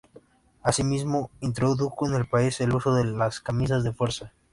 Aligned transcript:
Asimismo, 0.63 1.29
introdujo 1.41 2.07
en 2.07 2.15
el 2.15 2.25
país 2.27 2.59
el 2.59 2.73
uso 2.73 2.95
de 2.95 3.05
las 3.05 3.39
camisas 3.39 3.83
de 3.83 3.93
fuerza. 3.93 4.33